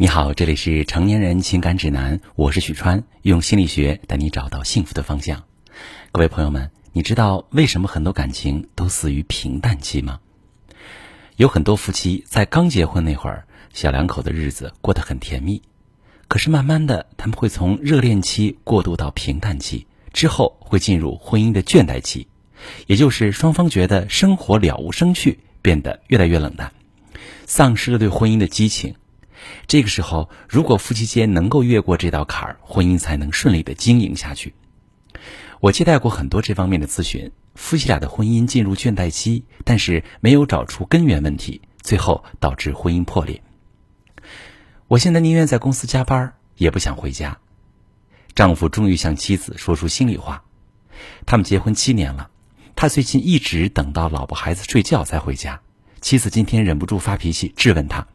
[0.00, 5.44] 你好，这里是成年人情感指南，我是许川，用心理学带你找到幸福的方向。
[6.10, 10.18] 各位朋友们，你知道为什么很多感情都死于平淡期吗？
[11.36, 13.44] 有很多夫妻在刚结婚那会儿，
[13.74, 15.60] 小两口的日子过得很甜蜜，
[16.28, 22.26] 可是慢慢的，他们会从热恋期过渡到平淡期，之后会进入婚姻的倦怠期，
[22.86, 26.72] 也就是双方觉得生活了无生趣，变得越来越冷淡，
[27.44, 28.94] 丧失了对婚姻的激情。
[29.66, 34.54] 这个时候，如果夫妻间能够越过这道坎儿，婚姻才能顺利的经营下去。
[35.60, 43.42] 我接待过很多这方面的咨询，夫妻俩的婚姻进入倦怠期，但是没有找出根源问题，最后导致婚姻破裂。
[44.88, 47.38] 我现在宁愿在公司加班，也不想回家。
[48.34, 50.44] 丈夫终于向妻子说出心里话。
[51.26, 52.30] 他们结婚七年了，
[52.74, 55.60] 他最近一直等到老婆孩子睡觉才回家。
[56.00, 58.06] 妻子今天忍不住发脾气，质问他。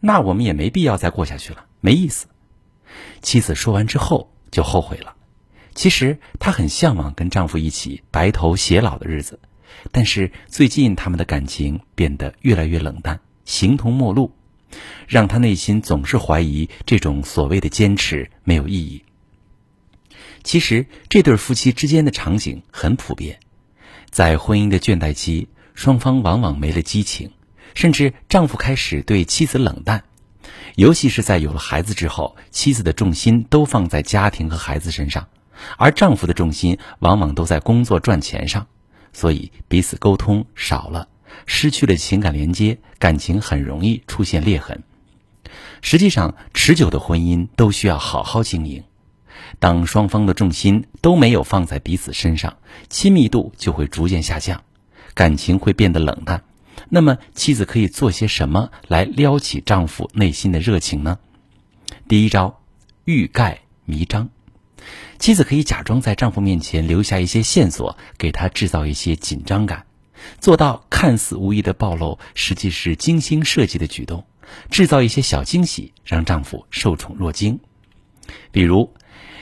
[0.00, 2.26] 那我们也没必要再过下去了，没意思。
[3.22, 5.14] 妻子说完之后就后悔了。
[5.74, 9.38] 其实她很向往跟丈夫一起白头偕老的日子，
[9.92, 14.32] 但是最近他们的感情变得越来越冷淡，形同陌路，
[15.06, 19.04] 让她内心总是怀疑这种所谓的坚持没有意义。
[20.42, 23.38] 其实这对夫妻之间的场景很普遍，
[24.10, 27.30] 在婚姻的倦怠期，双方往往没了激情。
[27.74, 30.04] 甚至丈夫开始对妻子冷淡，
[30.76, 35.28] 尤其是在有了孩子之后，妻子的重心都放在家庭和孩子身上，
[35.76, 38.66] 而丈夫的重心往往都在工作赚钱上，
[39.12, 41.08] 所以彼此沟通少了，
[41.46, 44.82] 失去了情感连接，感情很容易出现裂痕。
[45.82, 48.84] 实际上，持久的婚姻都需要好好经营。
[49.58, 54.62] 当双方的重心都没有放在彼此身上，亲密度就会逐渐下降，
[55.14, 56.44] 感情会变得冷淡。
[56.88, 61.18] 那么，妻子可以做些什么来撩起丈夫内心的热情呢？
[62.08, 62.60] 第一招，
[63.04, 64.28] 欲盖弥彰。
[65.18, 69.84] 妻子可以假装在丈夫面前留下一些线索，给他制造一些紧张感，
[70.40, 74.24] 做到看似无意的暴露，实际是精心设计的举动，
[74.70, 77.60] 制造一些小惊喜，让丈夫受宠若惊。
[78.50, 78.94] 比如，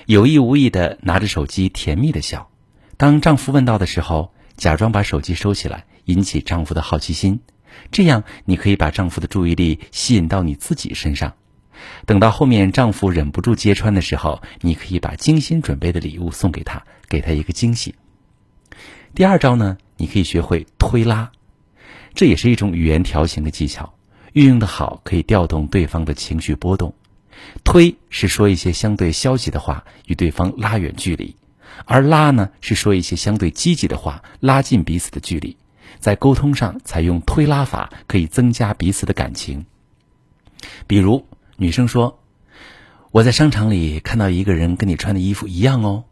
[0.07, 2.51] 有意无意的拿着手机甜蜜的笑，
[2.97, 5.85] 当丈夫问到的时候，假装把手机收起来。
[6.09, 7.41] 引起丈夫的好奇心，
[7.93, 11.35] 这样你可以把丈夫的注意力吸引到你自己身上。
[12.07, 17.95] 等到后面丈夫忍不住揭穿的时候，你可以把精心准备的礼物送给他，给他一个惊喜。
[19.15, 21.31] 第二招呢，你可以学会推拉，
[22.15, 23.95] 这也是一种语言调情的技巧，
[24.33, 26.95] 运用的好可以调动对方的情绪波动。
[27.63, 31.37] 推是说一些相对消极的话，与对方拉远距离；
[31.85, 35.57] 而拉呢，是说一些相对积极的话，拉近彼此的距离。
[35.99, 39.67] 在沟通上采用推拉法，可以增加彼此的感情。
[40.87, 41.27] 比如，
[41.57, 42.21] 女生说
[43.13, 46.05] ：“我在商场里看到一个人跟你穿的衣服一样哦。”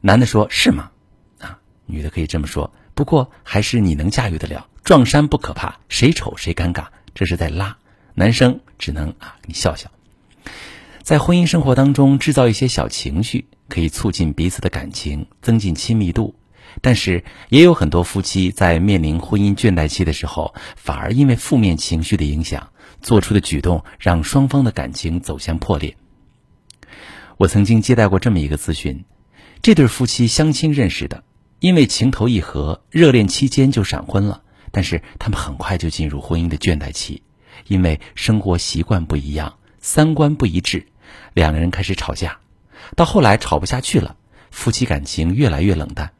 [0.00, 0.90] 男的说：“是吗？”
[1.40, 2.72] 啊，女的可以这么说。
[2.94, 7.76] 不过还是你能驾驭得了，撞衫不可怕，谁丑谁尴尬，这是在拉。
[8.14, 9.90] 男生只能啊，你笑笑。
[11.02, 16.34] 在婚姻生活当中制造一些小情绪，可以促进彼此的感情，增进亲密度。
[16.82, 22.68] 但是也有很多夫妻在面临婚姻倦怠期的时候，反而因为负面情绪的影响，
[23.02, 25.96] 做出的举动让双方的感情走向破裂。
[27.38, 29.04] 我曾经接待过这么一个咨询，
[29.62, 31.24] 这对夫妻相亲认识的，
[31.60, 34.42] 因为情投意合，热恋期间就闪婚了。
[34.72, 37.22] 但是他们很快就进入婚姻的倦怠期，
[37.66, 40.86] 因为生活习惯不一样，三观不一致，
[41.32, 42.38] 两个人开始吵架，
[42.94, 44.16] 到后来吵不下去了，
[44.50, 46.10] 夫妻感情越来越冷淡。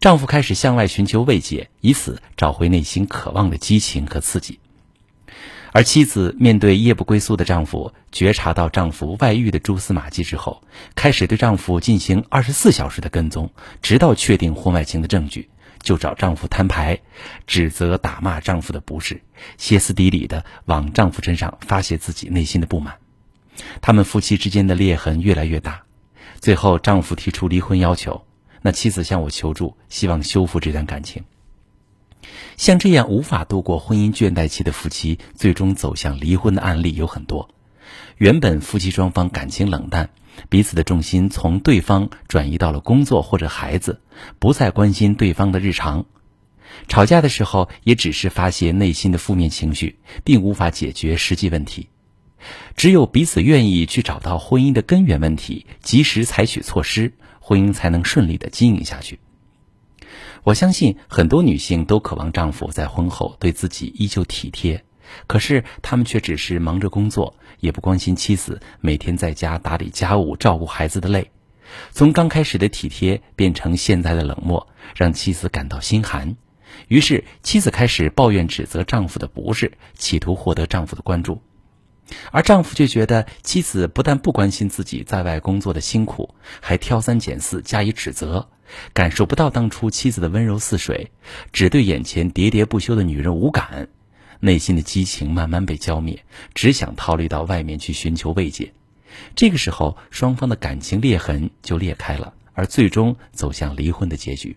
[0.00, 4.60] 丈夫开始向外寻求慰藉，以此找回内心渴望的激情和刺激。
[5.72, 10.62] 而妻子面对夜不归宿的丈夫，觉察到丈夫外遇的蛛丝马迹之后，
[10.94, 13.50] 开始对丈夫进行二十四小时的跟踪，
[13.82, 15.50] 直到确定婚外情的证据，
[15.82, 17.00] 就找丈夫摊牌，
[17.48, 19.20] 指责打骂丈夫的不是，
[19.56, 22.94] 歇斯底里的往丈夫身上发泄自己内心的不满。
[23.80, 25.82] 他们夫妻之间的裂痕越来越大，
[26.38, 28.24] 最后丈夫提出离婚要求。
[28.62, 31.24] 那妻子向我求助，希望修复这段感情。
[32.56, 37.48] 像这样无法度过婚姻倦怠期的夫妻，最终走向离婚的案例有很多。
[38.16, 40.10] 原本夫妻双方感情冷淡，
[40.48, 44.00] 彼此的重心从对方转移到了工作或者孩子，
[44.38, 46.04] 不再关心对方的日常。
[46.88, 51.88] 吵架的时候也只是发泄内心的负面情绪，并无法解决实际问题。
[52.76, 57.12] 只有彼此愿意去找到婚姻的根源问题，及时采取措施。
[57.40, 59.20] 婚姻才能顺利的经营下去。
[60.42, 64.84] 我相信很多女性都渴望丈夫在婚后对自己依旧体贴，
[65.26, 71.30] 可是他们却只是忙着工作，也不关心妻子每天在家打理家务、照顾孩子的累。
[71.90, 76.36] 从刚开始的体贴变成现在的冷漠，让妻子感到心寒。
[76.88, 81.40] 于是，妻子开始抱怨、指责丈夫的不是，企图获得丈夫的关注。
[82.30, 88.48] 而丈夫却觉得妻子不但不关心自己在外工作的辛苦，还挑三拣四加以指责，
[88.92, 91.10] 感受不到当初妻子的温柔似水，
[91.52, 93.88] 只对眼前喋喋不休的女人无感，
[94.40, 96.24] 内心的激情慢慢被浇灭，
[96.54, 98.72] 只想逃离到外面去寻求慰藉。
[99.34, 104.56] 这个时候，双方的感情裂痕就裂开了，而最终走向离婚的结局。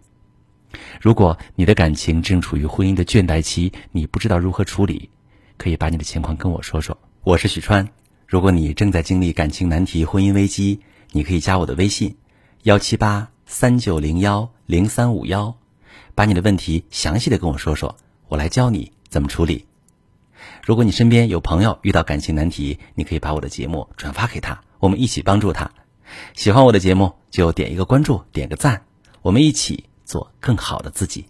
[1.01, 5.09] 如果你的感情正处于婚姻的倦怠期，你不知道如何处理，
[5.57, 6.97] 可以把你的情况跟我说说。
[7.23, 7.87] 我是许川，
[8.25, 10.79] 如果你正在经历感情难题、婚姻危机，
[11.11, 12.17] 你可以加我的微信：
[12.63, 15.55] 幺七八三九零幺零三五幺，
[16.15, 17.95] 把你的问题详细的跟我说说，
[18.27, 19.67] 我来教你怎么处理。
[20.65, 25.69] 如果你身边有朋友遇到感情难题，你可以把我的节目转发给他，我们一起帮助他。
[26.33, 28.83] 喜欢我的节目就点一个关注，点个赞，
[29.21, 31.27] 我们一起做更好的自己。